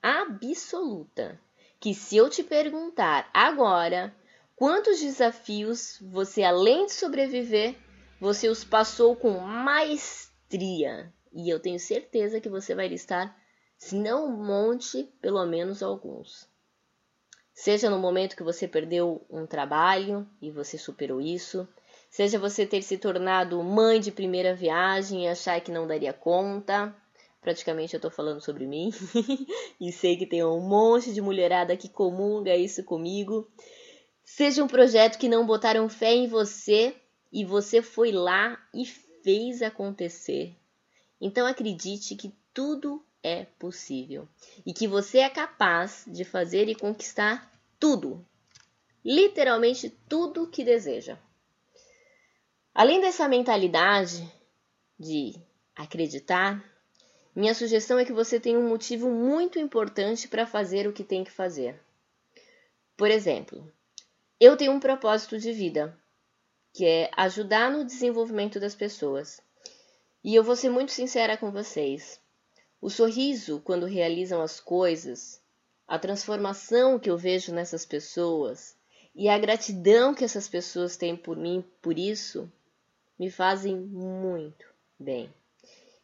absoluta 0.00 1.38
que 1.78 1.94
se 1.94 2.16
eu 2.16 2.30
te 2.30 2.42
perguntar 2.42 3.28
agora 3.34 4.14
quantos 4.56 5.00
desafios 5.00 5.98
você, 6.00 6.44
além 6.44 6.86
de 6.86 6.92
sobreviver, 6.92 7.76
você 8.20 8.48
os 8.48 8.64
passou 8.64 9.16
com 9.16 9.38
mais 9.40 10.31
maestria. 10.52 11.12
E 11.32 11.48
eu 11.48 11.58
tenho 11.58 11.78
certeza 11.78 12.40
que 12.40 12.48
você 12.48 12.74
vai 12.74 12.88
listar, 12.88 13.34
se 13.78 13.96
não 13.96 14.26
um 14.26 14.44
monte, 14.44 15.08
pelo 15.20 15.44
menos 15.46 15.82
alguns. 15.82 16.46
Seja 17.54 17.88
no 17.88 17.98
momento 17.98 18.36
que 18.36 18.42
você 18.42 18.68
perdeu 18.68 19.24
um 19.30 19.46
trabalho 19.46 20.28
e 20.40 20.50
você 20.50 20.76
superou 20.76 21.20
isso, 21.20 21.66
seja 22.10 22.38
você 22.38 22.66
ter 22.66 22.82
se 22.82 22.98
tornado 22.98 23.62
mãe 23.62 24.00
de 24.00 24.12
primeira 24.12 24.54
viagem 24.54 25.24
e 25.24 25.28
achar 25.28 25.60
que 25.60 25.72
não 25.72 25.86
daria 25.86 26.12
conta. 26.12 26.94
Praticamente 27.40 27.94
eu 27.94 28.00
tô 28.00 28.10
falando 28.10 28.40
sobre 28.40 28.66
mim 28.66 28.92
e 29.80 29.90
sei 29.90 30.16
que 30.16 30.26
tem 30.26 30.44
um 30.44 30.60
monte 30.60 31.12
de 31.12 31.20
mulherada 31.20 31.76
que 31.76 31.88
comunga 31.88 32.54
isso 32.54 32.84
comigo. 32.84 33.50
Seja 34.24 34.62
um 34.62 34.68
projeto 34.68 35.18
que 35.18 35.28
não 35.28 35.44
botaram 35.44 35.88
fé 35.88 36.14
em 36.14 36.28
você 36.28 36.94
e 37.32 37.44
você 37.44 37.82
foi 37.82 38.12
lá 38.12 38.58
e 38.72 38.84
fez 39.22 39.62
acontecer. 39.62 40.56
Então 41.20 41.46
acredite 41.46 42.14
que 42.16 42.34
tudo 42.52 43.04
é 43.22 43.44
possível 43.58 44.28
e 44.66 44.72
que 44.72 44.88
você 44.88 45.18
é 45.18 45.30
capaz 45.30 46.04
de 46.06 46.24
fazer 46.24 46.68
e 46.68 46.74
conquistar 46.74 47.50
tudo, 47.78 48.24
literalmente 49.04 49.90
tudo 50.08 50.48
que 50.48 50.64
deseja. 50.64 51.18
Além 52.74 53.00
dessa 53.00 53.28
mentalidade 53.28 54.30
de 54.98 55.34
acreditar, 55.76 56.64
minha 57.34 57.54
sugestão 57.54 57.98
é 57.98 58.04
que 58.04 58.12
você 58.12 58.40
tenha 58.40 58.58
um 58.58 58.68
motivo 58.68 59.10
muito 59.10 59.58
importante 59.58 60.26
para 60.28 60.46
fazer 60.46 60.86
o 60.86 60.92
que 60.92 61.04
tem 61.04 61.24
que 61.24 61.30
fazer. 61.30 61.80
Por 62.96 63.10
exemplo, 63.10 63.70
eu 64.40 64.56
tenho 64.56 64.72
um 64.72 64.80
propósito 64.80 65.38
de 65.38 65.52
vida 65.52 65.96
que 66.72 66.84
é 66.84 67.10
ajudar 67.16 67.70
no 67.70 67.84
desenvolvimento 67.84 68.58
das 68.58 68.74
pessoas. 68.74 69.40
E 70.24 70.34
eu 70.34 70.42
vou 70.42 70.56
ser 70.56 70.70
muito 70.70 70.92
sincera 70.92 71.36
com 71.36 71.50
vocês. 71.50 72.20
O 72.80 72.88
sorriso 72.88 73.60
quando 73.60 73.86
realizam 73.86 74.40
as 74.40 74.58
coisas, 74.58 75.40
a 75.86 75.98
transformação 75.98 76.98
que 76.98 77.10
eu 77.10 77.18
vejo 77.18 77.52
nessas 77.52 77.84
pessoas 77.84 78.76
e 79.14 79.28
a 79.28 79.38
gratidão 79.38 80.14
que 80.14 80.24
essas 80.24 80.48
pessoas 80.48 80.96
têm 80.96 81.16
por 81.16 81.36
mim 81.36 81.64
por 81.82 81.98
isso 81.98 82.50
me 83.18 83.30
fazem 83.30 83.76
muito 83.76 84.64
bem. 84.98 85.32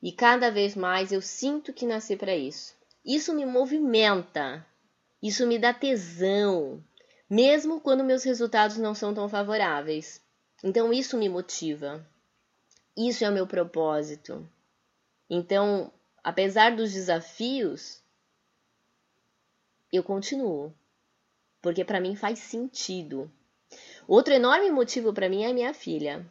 E 0.02 0.12
cada 0.12 0.50
vez 0.50 0.76
mais 0.76 1.10
eu 1.10 1.20
sinto 1.20 1.72
que 1.72 1.86
nasci 1.86 2.16
para 2.16 2.36
isso. 2.36 2.76
Isso 3.04 3.34
me 3.34 3.44
movimenta, 3.44 4.64
isso 5.22 5.46
me 5.46 5.58
dá 5.58 5.72
tesão, 5.72 6.84
mesmo 7.28 7.80
quando 7.80 8.04
meus 8.04 8.22
resultados 8.22 8.76
não 8.76 8.94
são 8.94 9.12
tão 9.12 9.28
favoráveis. 9.28 10.20
Então 10.62 10.92
isso 10.92 11.16
me 11.16 11.28
motiva. 11.28 12.04
Isso 12.96 13.24
é 13.24 13.30
o 13.30 13.32
meu 13.32 13.46
propósito. 13.46 14.48
Então, 15.30 15.92
apesar 16.22 16.74
dos 16.74 16.92
desafios, 16.92 18.02
eu 19.92 20.02
continuo, 20.02 20.74
porque 21.62 21.84
para 21.84 22.00
mim 22.00 22.16
faz 22.16 22.40
sentido. 22.40 23.30
Outro 24.06 24.34
enorme 24.34 24.70
motivo 24.70 25.12
para 25.12 25.28
mim 25.28 25.44
é 25.44 25.52
minha 25.52 25.72
filha. 25.72 26.26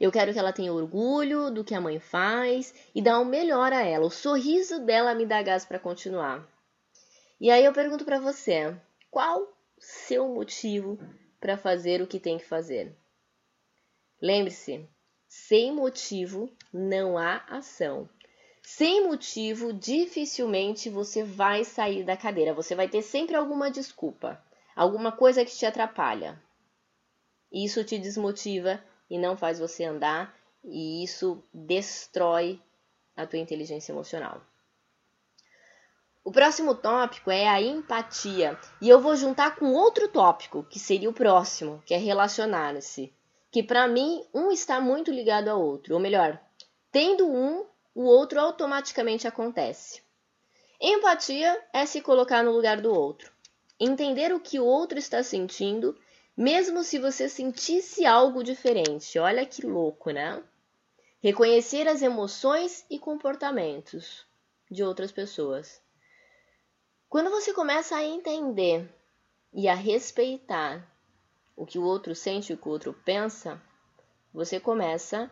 Eu 0.00 0.10
quero 0.10 0.32
que 0.32 0.38
ela 0.38 0.52
tenha 0.52 0.72
orgulho 0.72 1.50
do 1.50 1.62
que 1.62 1.74
a 1.74 1.80
mãe 1.80 2.00
faz 2.00 2.72
e 2.94 3.02
dar 3.02 3.18
o 3.18 3.24
melhor 3.24 3.72
a 3.72 3.82
ela. 3.82 4.06
O 4.06 4.10
sorriso 4.10 4.84
dela 4.86 5.14
me 5.14 5.26
dá 5.26 5.42
gás 5.42 5.66
para 5.66 5.78
continuar. 5.78 6.48
E 7.38 7.50
aí 7.50 7.64
eu 7.64 7.72
pergunto 7.72 8.04
para 8.04 8.18
você, 8.18 8.74
qual 9.10 9.52
seu 9.78 10.28
motivo 10.28 10.98
para 11.38 11.58
fazer 11.58 12.00
o 12.00 12.06
que 12.06 12.18
tem 12.18 12.38
que 12.38 12.44
fazer? 12.44 12.96
Lembre-se, 14.20 14.86
sem 15.26 15.72
motivo 15.72 16.50
não 16.72 17.16
há 17.16 17.36
ação. 17.48 18.08
Sem 18.62 19.06
motivo, 19.06 19.72
dificilmente 19.72 20.90
você 20.90 21.22
vai 21.22 21.64
sair 21.64 22.04
da 22.04 22.16
cadeira. 22.16 22.52
Você 22.52 22.74
vai 22.74 22.88
ter 22.88 23.00
sempre 23.02 23.34
alguma 23.34 23.70
desculpa, 23.70 24.42
alguma 24.76 25.10
coisa 25.10 25.44
que 25.44 25.56
te 25.56 25.64
atrapalha. 25.64 26.40
Isso 27.50 27.82
te 27.82 27.98
desmotiva 27.98 28.82
e 29.08 29.18
não 29.18 29.36
faz 29.36 29.58
você 29.58 29.84
andar, 29.84 30.36
e 30.62 31.02
isso 31.02 31.42
destrói 31.52 32.60
a 33.16 33.26
tua 33.26 33.38
inteligência 33.38 33.92
emocional. 33.92 34.40
O 36.22 36.30
próximo 36.30 36.74
tópico 36.74 37.30
é 37.30 37.48
a 37.48 37.60
empatia, 37.60 38.58
e 38.80 38.88
eu 38.88 39.00
vou 39.00 39.16
juntar 39.16 39.56
com 39.56 39.72
outro 39.72 40.06
tópico, 40.06 40.62
que 40.62 40.78
seria 40.78 41.08
o 41.08 41.14
próximo, 41.14 41.82
que 41.86 41.94
é 41.94 41.96
relacionar-se 41.96 43.12
que 43.50 43.62
para 43.62 43.88
mim 43.88 44.24
um 44.32 44.50
está 44.50 44.80
muito 44.80 45.10
ligado 45.10 45.48
ao 45.48 45.60
outro, 45.60 45.94
ou 45.94 46.00
melhor, 46.00 46.40
tendo 46.92 47.28
um, 47.28 47.66
o 47.94 48.04
outro 48.04 48.40
automaticamente 48.40 49.26
acontece. 49.26 50.02
Empatia 50.80 51.62
é 51.72 51.84
se 51.84 52.00
colocar 52.00 52.42
no 52.42 52.52
lugar 52.52 52.80
do 52.80 52.92
outro, 52.92 53.32
entender 53.78 54.32
o 54.32 54.40
que 54.40 54.58
o 54.58 54.64
outro 54.64 54.98
está 54.98 55.22
sentindo, 55.22 55.98
mesmo 56.36 56.82
se 56.82 56.98
você 56.98 57.28
sentisse 57.28 58.06
algo 58.06 58.42
diferente. 58.42 59.18
Olha 59.18 59.44
que 59.44 59.66
louco, 59.66 60.10
né? 60.10 60.42
Reconhecer 61.22 61.86
as 61.86 62.00
emoções 62.00 62.86
e 62.88 62.98
comportamentos 62.98 64.24
de 64.70 64.82
outras 64.82 65.12
pessoas. 65.12 65.82
Quando 67.10 67.28
você 67.28 67.52
começa 67.52 67.96
a 67.96 68.04
entender 68.04 68.88
e 69.52 69.68
a 69.68 69.74
respeitar 69.74 70.89
o 71.60 71.66
que 71.66 71.78
o 71.78 71.84
outro 71.84 72.14
sente, 72.14 72.54
o 72.54 72.56
que 72.56 72.66
o 72.66 72.70
outro 72.70 72.94
pensa, 73.04 73.60
você 74.32 74.58
começa 74.58 75.30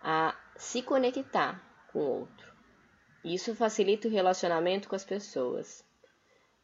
a 0.00 0.32
se 0.56 0.80
conectar 0.80 1.60
com 1.92 1.98
o 1.98 2.20
outro. 2.20 2.54
Isso 3.24 3.56
facilita 3.56 4.06
o 4.06 4.10
relacionamento 4.10 4.88
com 4.88 4.94
as 4.94 5.04
pessoas. 5.04 5.84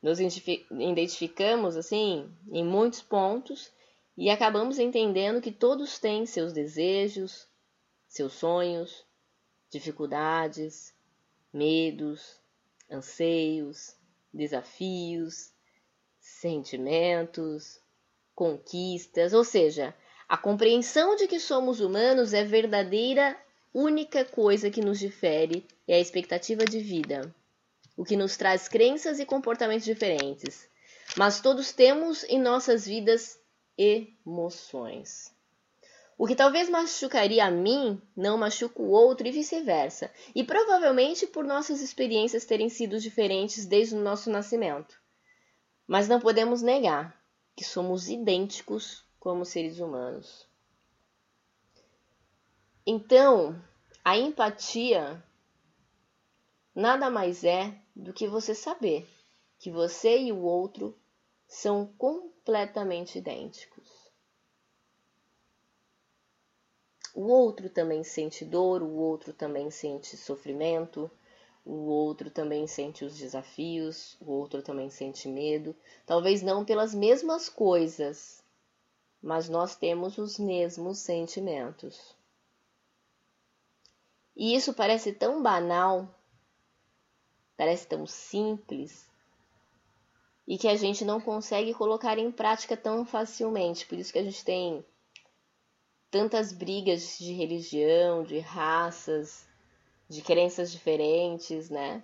Nos 0.00 0.20
identificamos 0.20 1.76
assim 1.76 2.32
em 2.52 2.64
muitos 2.64 3.02
pontos 3.02 3.72
e 4.16 4.30
acabamos 4.30 4.78
entendendo 4.78 5.40
que 5.40 5.50
todos 5.50 5.98
têm 5.98 6.24
seus 6.24 6.52
desejos, 6.52 7.48
seus 8.06 8.34
sonhos, 8.34 9.04
dificuldades, 9.70 10.94
medos, 11.52 12.40
anseios, 12.88 13.96
desafios, 14.32 15.52
sentimentos, 16.20 17.80
conquistas, 18.40 19.34
ou 19.34 19.44
seja, 19.44 19.94
A 20.26 20.36
compreensão 20.36 21.14
de 21.16 21.26
que 21.26 21.40
somos 21.40 21.80
humanos 21.80 22.32
é 22.32 22.44
verdadeira 22.44 23.36
única 23.74 24.24
coisa 24.24 24.70
que 24.70 24.80
nos 24.80 24.98
difere 24.98 25.66
é 25.88 25.96
a 25.96 26.00
expectativa 26.00 26.64
de 26.64 26.78
vida, 26.78 27.34
o 27.96 28.04
que 28.04 28.16
nos 28.16 28.36
traz 28.36 28.68
crenças 28.68 29.18
e 29.18 29.26
comportamentos 29.26 29.84
diferentes. 29.84 30.68
Mas 31.16 31.40
todos 31.40 31.72
temos 31.72 32.22
em 32.24 32.40
nossas 32.40 32.86
vidas 32.86 33.40
emoções. 33.76 35.34
O 36.16 36.26
que 36.26 36.36
talvez 36.36 36.70
machucaria 36.70 37.44
a 37.44 37.50
mim 37.50 38.00
não 38.16 38.38
machuca 38.38 38.80
o 38.80 38.90
outro 38.90 39.26
e 39.26 39.32
vice-versa, 39.32 40.10
e 40.32 40.44
provavelmente 40.44 41.26
por 41.26 41.44
nossas 41.44 41.82
experiências 41.82 42.44
terem 42.44 42.68
sido 42.68 43.00
diferentes 43.00 43.66
desde 43.66 43.96
o 43.96 44.00
nosso 44.00 44.30
nascimento. 44.30 44.94
Mas 45.88 46.06
não 46.06 46.20
podemos 46.20 46.62
negar 46.62 47.19
que 47.60 47.64
somos 47.64 48.08
idênticos 48.08 49.04
como 49.18 49.44
seres 49.44 49.80
humanos. 49.80 50.48
Então, 52.86 53.62
a 54.02 54.16
empatia 54.16 55.22
nada 56.74 57.10
mais 57.10 57.44
é 57.44 57.78
do 57.94 58.14
que 58.14 58.26
você 58.26 58.54
saber 58.54 59.06
que 59.58 59.70
você 59.70 60.18
e 60.18 60.32
o 60.32 60.40
outro 60.40 60.98
são 61.46 61.84
completamente 61.98 63.18
idênticos. 63.18 64.10
O 67.14 67.26
outro 67.26 67.68
também 67.68 68.02
sente 68.02 68.42
dor, 68.42 68.82
o 68.82 68.94
outro 68.94 69.34
também 69.34 69.70
sente 69.70 70.16
sofrimento, 70.16 71.10
o 71.64 71.86
outro 71.86 72.30
também 72.30 72.66
sente 72.66 73.04
os 73.04 73.16
desafios, 73.16 74.16
o 74.20 74.30
outro 74.30 74.62
também 74.62 74.90
sente 74.90 75.28
medo, 75.28 75.76
talvez 76.06 76.42
não 76.42 76.64
pelas 76.64 76.94
mesmas 76.94 77.48
coisas, 77.48 78.42
mas 79.22 79.48
nós 79.48 79.76
temos 79.76 80.18
os 80.18 80.38
mesmos 80.38 80.98
sentimentos. 80.98 82.16
E 84.34 84.54
isso 84.54 84.72
parece 84.72 85.12
tão 85.12 85.42
banal, 85.42 86.08
parece 87.56 87.86
tão 87.86 88.06
simples, 88.06 89.10
e 90.50 90.58
que 90.58 90.66
a 90.66 90.74
gente 90.74 91.04
não 91.04 91.20
consegue 91.20 91.72
colocar 91.74 92.18
em 92.18 92.32
prática 92.32 92.76
tão 92.76 93.04
facilmente. 93.04 93.86
Por 93.86 93.98
isso 93.98 94.12
que 94.12 94.18
a 94.18 94.24
gente 94.24 94.44
tem 94.44 94.84
tantas 96.10 96.52
brigas 96.52 97.16
de 97.18 97.32
religião, 97.32 98.24
de 98.24 98.40
raças, 98.40 99.46
de 100.10 100.22
crenças 100.22 100.72
diferentes, 100.72 101.70
né? 101.70 102.02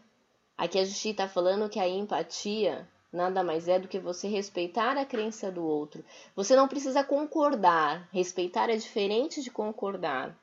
Aqui 0.56 0.78
a 0.78 0.84
gente 0.84 1.08
está 1.08 1.28
falando 1.28 1.68
que 1.68 1.80
a 1.80 1.88
empatia 1.88 2.88
nada 3.12 3.42
mais 3.42 3.66
é 3.66 3.80
do 3.80 3.88
que 3.88 3.98
você 3.98 4.28
respeitar 4.28 4.96
a 4.96 5.04
crença 5.04 5.50
do 5.50 5.64
outro. 5.64 6.04
Você 6.36 6.54
não 6.54 6.68
precisa 6.68 7.02
concordar. 7.02 8.08
Respeitar 8.12 8.70
é 8.70 8.76
diferente 8.76 9.42
de 9.42 9.50
concordar. 9.50 10.38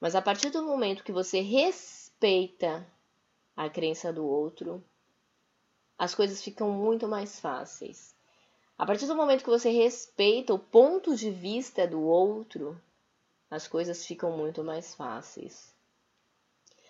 Mas 0.00 0.14
a 0.14 0.22
partir 0.22 0.48
do 0.48 0.62
momento 0.62 1.04
que 1.04 1.12
você 1.12 1.40
respeita 1.40 2.86
a 3.54 3.68
crença 3.68 4.10
do 4.10 4.26
outro, 4.26 4.82
as 5.98 6.14
coisas 6.14 6.42
ficam 6.42 6.70
muito 6.70 7.06
mais 7.06 7.38
fáceis. 7.38 8.16
A 8.78 8.86
partir 8.86 9.06
do 9.06 9.14
momento 9.14 9.44
que 9.44 9.50
você 9.50 9.68
respeita 9.68 10.54
o 10.54 10.58
ponto 10.58 11.14
de 11.14 11.30
vista 11.30 11.86
do 11.86 12.00
outro, 12.00 12.80
as 13.50 13.68
coisas 13.68 14.06
ficam 14.06 14.34
muito 14.34 14.64
mais 14.64 14.94
fáceis. 14.94 15.75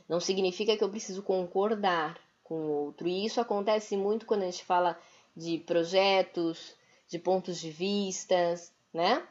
Não 0.08 0.20
significa 0.20 0.76
que 0.76 0.84
eu 0.84 0.90
preciso 0.90 1.22
concordar 1.22 2.18
com 2.42 2.54
o 2.54 2.70
outro. 2.70 3.08
E 3.08 3.26
isso 3.26 3.40
acontece 3.40 3.96
muito 3.96 4.26
quando 4.26 4.42
a 4.42 4.46
gente 4.46 4.64
fala 4.64 4.98
de 5.36 5.58
projetos, 5.58 6.74
de 7.08 7.18
pontos 7.18 7.60
de 7.60 7.70
vistas, 7.70 8.72
né? 8.92 9.26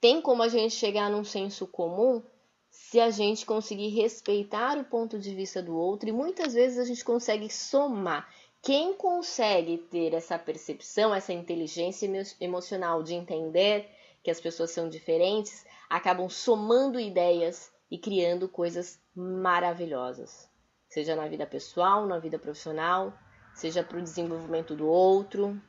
Tem 0.00 0.20
como 0.20 0.42
a 0.42 0.48
gente 0.48 0.74
chegar 0.74 1.10
num 1.10 1.24
senso 1.24 1.66
comum 1.66 2.22
se 2.70 3.00
a 3.00 3.10
gente 3.10 3.44
conseguir 3.44 3.88
respeitar 3.88 4.78
o 4.78 4.84
ponto 4.84 5.18
de 5.18 5.34
vista 5.34 5.62
do 5.62 5.76
outro 5.76 6.08
e 6.08 6.12
muitas 6.12 6.54
vezes 6.54 6.78
a 6.78 6.84
gente 6.84 7.04
consegue 7.04 7.50
somar. 7.50 8.32
Quem 8.62 8.94
consegue 8.94 9.78
ter 9.78 10.14
essa 10.14 10.38
percepção, 10.38 11.14
essa 11.14 11.32
inteligência 11.32 12.10
emocional 12.40 13.02
de 13.02 13.14
entender 13.14 13.88
que 14.22 14.30
as 14.30 14.40
pessoas 14.40 14.70
são 14.70 14.88
diferentes, 14.88 15.64
acabam 15.88 16.28
somando 16.28 17.00
ideias 17.00 17.70
e 17.90 17.98
criando 17.98 18.48
coisas 18.48 19.00
maravilhosas 19.14 20.50
seja 20.90 21.14
na 21.14 21.28
vida 21.28 21.46
pessoal, 21.46 22.04
na 22.04 22.18
vida 22.18 22.38
profissional, 22.38 23.16
seja 23.54 23.82
para 23.82 23.98
o 23.98 24.02
desenvolvimento 24.02 24.74
do 24.74 24.88
outro. 24.88 25.60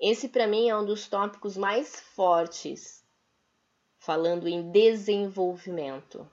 Esse 0.00 0.28
para 0.28 0.46
mim 0.46 0.68
é 0.68 0.76
um 0.76 0.84
dos 0.84 1.08
tópicos 1.08 1.56
mais 1.56 2.00
fortes, 2.14 3.04
falando 3.98 4.46
em 4.46 4.70
desenvolvimento. 4.70 6.30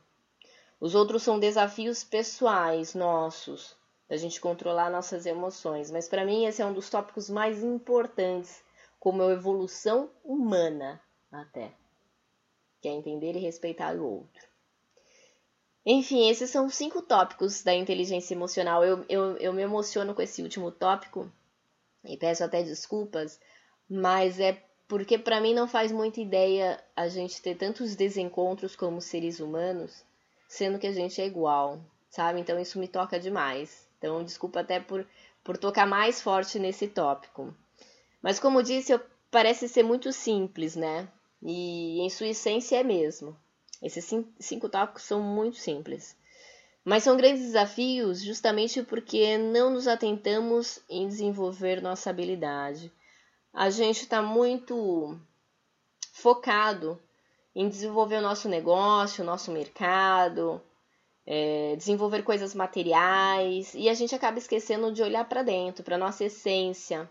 Os 0.80 0.94
outros 0.94 1.24
são 1.24 1.40
desafios 1.40 2.04
pessoais 2.04 2.94
nossos, 2.94 3.76
da 4.08 4.18
gente 4.18 4.40
controlar 4.40 4.92
nossas 4.92 5.26
emoções, 5.26 5.90
mas 5.90 6.08
para 6.08 6.26
mim 6.26 6.46
esse 6.46 6.62
é 6.62 6.66
um 6.66 6.74
dos 6.74 6.90
tópicos 6.90 7.30
mais 7.30 7.64
importantes, 7.64 8.64
como 9.00 9.24
evolução 9.32 10.12
humana 10.24 11.02
até, 11.32 11.74
que 12.84 12.90
é 12.90 12.92
entender 12.92 13.34
e 13.38 13.40
respeitar 13.40 13.96
o 13.96 14.04
outro. 14.06 14.44
Enfim, 15.86 16.30
esses 16.30 16.50
são 16.50 16.70
cinco 16.70 17.02
tópicos 17.02 17.64
da 17.64 17.74
inteligência 17.74 18.34
emocional. 18.34 18.84
Eu, 18.84 19.06
eu, 19.08 19.38
eu 19.38 19.54
me 19.54 19.62
emociono 19.62 20.14
com 20.14 20.22
esse 20.22 20.44
último 20.44 20.70
tópico 20.70 21.32
e 22.04 22.18
peço 22.18 22.44
até 22.44 22.62
desculpas, 22.62 23.40
mas 23.90 24.38
é 24.38 24.62
porque 24.86 25.18
para 25.18 25.40
mim 25.40 25.54
não 25.54 25.66
faz 25.66 25.94
muita 25.94 26.20
ideia 26.20 26.84
a 26.94 27.08
gente 27.08 27.42
ter 27.42 27.56
tantos 27.56 27.96
desencontros 27.96 28.76
como 28.76 29.00
seres 29.00 29.40
humanos, 29.40 30.04
sendo 30.46 30.78
que 30.78 30.88
a 30.88 30.92
gente 30.92 31.22
é 31.22 31.26
igual, 31.26 31.80
sabe? 32.10 32.42
Então 32.42 32.60
isso 32.60 32.78
me 32.78 32.88
toca 32.90 33.18
demais. 33.18 33.88
Então 33.98 34.26
desculpa 34.26 34.60
até 34.60 34.82
por, 34.82 35.08
por 35.42 35.58
tocar 35.58 35.88
mais 35.88 36.22
forte 36.22 36.60
nesse 36.60 36.90
tópico. 36.90 37.56
Mas 38.22 38.42
como 38.42 38.62
disse, 38.62 39.00
parece 39.32 39.70
ser 39.70 39.84
muito 39.84 40.12
simples, 40.12 40.76
né? 40.76 41.08
E 41.46 42.00
em 42.00 42.10
sua 42.10 42.28
essência 42.28 42.78
é 42.78 42.84
mesmo. 42.84 43.38
Esses 43.82 44.10
cinco 44.40 44.70
tópicos 44.70 45.04
são 45.04 45.22
muito 45.22 45.58
simples, 45.58 46.16
mas 46.86 47.04
são 47.04 47.18
grandes 47.18 47.42
desafios 47.42 48.24
justamente 48.24 48.82
porque 48.82 49.38
não 49.38 49.70
nos 49.70 49.86
atentamos 49.86 50.80
em 50.90 51.06
desenvolver 51.06 51.82
nossa 51.82 52.10
habilidade. 52.10 52.90
A 53.52 53.70
gente 53.70 54.04
está 54.04 54.22
muito 54.22 55.20
focado 56.14 56.98
em 57.54 57.68
desenvolver 57.68 58.18
o 58.18 58.22
nosso 58.22 58.48
negócio, 58.48 59.22
o 59.22 59.28
nosso 59.28 59.52
mercado, 59.52 60.62
é, 61.26 61.76
desenvolver 61.76 62.24
coisas 62.24 62.56
materiais 62.56 63.74
e 63.76 63.90
a 63.90 63.94
gente 63.94 64.16
acaba 64.16 64.38
esquecendo 64.38 64.94
de 64.94 65.04
olhar 65.04 65.28
para 65.28 65.44
dentro, 65.44 65.84
para 65.84 65.98
nossa 65.98 66.24
essência, 66.24 67.10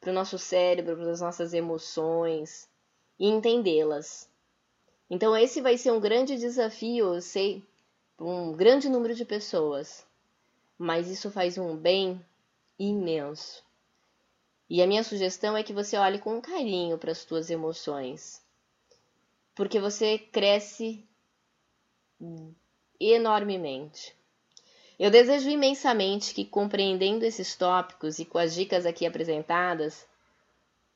para 0.00 0.10
o 0.10 0.14
nosso 0.14 0.38
cérebro, 0.38 0.96
para 0.96 1.10
as 1.10 1.20
nossas 1.20 1.52
emoções 1.52 2.72
e 3.18 3.28
entendê-las. 3.28 4.28
Então, 5.08 5.36
esse 5.36 5.60
vai 5.60 5.76
ser 5.76 5.92
um 5.92 6.00
grande 6.00 6.36
desafio, 6.36 7.14
eu 7.14 7.20
sei, 7.20 7.62
para 8.16 8.26
um 8.26 8.52
grande 8.52 8.88
número 8.88 9.14
de 9.14 9.24
pessoas, 9.24 10.06
mas 10.78 11.08
isso 11.08 11.30
faz 11.30 11.58
um 11.58 11.76
bem 11.76 12.24
imenso. 12.78 13.62
E 14.68 14.82
a 14.82 14.86
minha 14.86 15.04
sugestão 15.04 15.56
é 15.56 15.62
que 15.62 15.72
você 15.72 15.96
olhe 15.96 16.18
com 16.18 16.40
carinho 16.40 16.96
para 16.96 17.12
as 17.12 17.18
suas 17.18 17.50
emoções, 17.50 18.42
porque 19.54 19.78
você 19.78 20.18
cresce 20.18 21.04
enormemente. 22.98 24.16
Eu 24.98 25.10
desejo 25.10 25.50
imensamente 25.50 26.32
que, 26.32 26.44
compreendendo 26.44 27.24
esses 27.24 27.54
tópicos 27.56 28.18
e 28.18 28.24
com 28.24 28.38
as 28.38 28.54
dicas 28.54 28.86
aqui 28.86 29.04
apresentadas, 29.04 30.06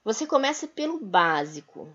você 0.05 0.27
comece 0.27 0.69
pelo 0.69 1.01
básico, 1.01 1.93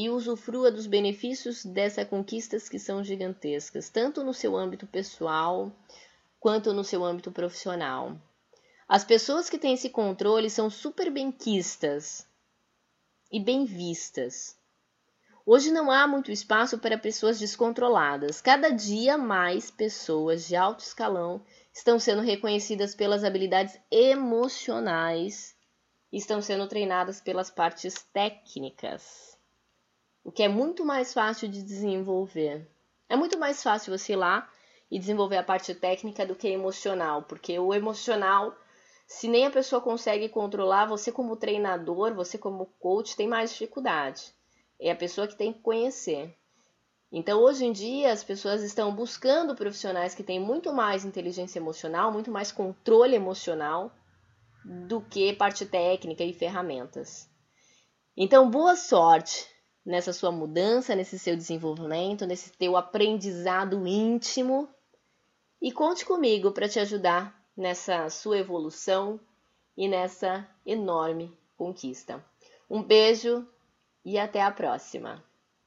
e 0.00 0.08
usufrua 0.08 0.70
dos 0.70 0.86
benefícios 0.86 1.64
dessas 1.64 2.06
conquistas 2.06 2.68
que 2.68 2.78
são 2.78 3.02
gigantescas, 3.02 3.88
tanto 3.88 4.22
no 4.22 4.32
seu 4.32 4.56
âmbito 4.56 4.86
pessoal 4.86 5.72
quanto 6.38 6.72
no 6.72 6.84
seu 6.84 7.04
âmbito 7.04 7.32
profissional. 7.32 8.16
As 8.88 9.02
pessoas 9.02 9.50
que 9.50 9.58
têm 9.58 9.74
esse 9.74 9.90
controle 9.90 10.48
são 10.50 10.70
super 10.70 11.10
benquistas 11.10 12.24
e 13.32 13.40
bem 13.40 13.64
vistas. 13.64 14.56
Hoje 15.44 15.72
não 15.72 15.90
há 15.90 16.06
muito 16.06 16.30
espaço 16.30 16.78
para 16.78 16.96
pessoas 16.96 17.40
descontroladas. 17.40 18.40
Cada 18.40 18.70
dia 18.70 19.18
mais 19.18 19.68
pessoas 19.68 20.46
de 20.46 20.54
alto 20.54 20.78
escalão 20.78 21.44
estão 21.72 21.98
sendo 21.98 22.22
reconhecidas 22.22 22.94
pelas 22.94 23.24
habilidades 23.24 23.76
emocionais 23.90 25.56
estão 26.12 26.40
sendo 26.40 26.68
treinadas 26.68 27.20
pelas 27.20 27.50
partes 27.50 27.94
técnicas 28.12 29.37
o 30.28 30.30
que 30.30 30.42
é 30.42 30.48
muito 30.48 30.84
mais 30.84 31.14
fácil 31.14 31.48
de 31.48 31.62
desenvolver. 31.62 32.70
É 33.08 33.16
muito 33.16 33.38
mais 33.38 33.62
fácil 33.62 33.96
você 33.96 34.12
ir 34.12 34.16
lá 34.16 34.46
e 34.90 34.98
desenvolver 34.98 35.38
a 35.38 35.42
parte 35.42 35.74
técnica 35.74 36.26
do 36.26 36.34
que 36.34 36.46
emocional, 36.48 37.22
porque 37.22 37.58
o 37.58 37.72
emocional 37.72 38.54
Se 39.10 39.26
nem 39.26 39.46
a 39.46 39.50
pessoa 39.50 39.80
consegue 39.80 40.28
controlar, 40.28 40.84
você 40.84 41.10
como 41.10 41.34
treinador, 41.34 42.12
você 42.12 42.36
como 42.36 42.66
coach 42.78 43.16
tem 43.16 43.26
mais 43.26 43.50
dificuldade. 43.50 44.34
É 44.78 44.90
a 44.90 44.94
pessoa 44.96 45.26
que 45.26 45.34
tem 45.34 45.50
que 45.50 45.60
conhecer. 45.60 46.36
Então, 47.10 47.40
hoje 47.40 47.64
em 47.64 47.72
dia, 47.72 48.12
as 48.12 48.22
pessoas 48.22 48.62
estão 48.62 48.94
buscando 48.94 49.54
profissionais 49.54 50.14
que 50.14 50.22
têm 50.22 50.38
muito 50.38 50.74
mais 50.74 51.06
inteligência 51.06 51.58
emocional, 51.58 52.12
muito 52.12 52.30
mais 52.30 52.52
controle 52.52 53.16
emocional 53.16 53.90
do 54.62 55.00
que 55.00 55.32
parte 55.32 55.64
técnica 55.64 56.22
e 56.22 56.34
ferramentas. 56.34 57.26
Então, 58.14 58.50
boa 58.50 58.76
sorte 58.76 59.48
nessa 59.88 60.12
sua 60.12 60.30
mudança, 60.30 60.94
nesse 60.94 61.18
seu 61.18 61.34
desenvolvimento, 61.34 62.26
nesse 62.26 62.52
teu 62.52 62.76
aprendizado 62.76 63.86
íntimo 63.86 64.68
e 65.62 65.72
conte 65.72 66.04
comigo 66.04 66.52
para 66.52 66.68
te 66.68 66.78
ajudar 66.78 67.42
nessa 67.56 68.10
sua 68.10 68.36
evolução 68.36 69.18
e 69.74 69.88
nessa 69.88 70.46
enorme 70.66 71.34
conquista. 71.56 72.22
Um 72.68 72.82
beijo 72.82 73.48
e 74.04 74.18
até 74.18 74.42
a 74.42 74.50
próxima! 74.50 75.24